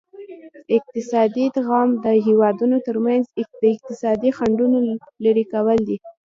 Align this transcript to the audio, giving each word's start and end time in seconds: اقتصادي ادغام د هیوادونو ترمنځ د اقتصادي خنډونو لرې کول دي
اقتصادي 0.77 1.41
ادغام 1.49 1.89
د 2.03 2.05
هیوادونو 2.25 2.77
ترمنځ 2.87 3.23
د 3.61 3.63
اقتصادي 3.75 4.29
خنډونو 4.37 4.77
لرې 5.23 5.45
کول 5.53 5.79
دي 5.87 5.97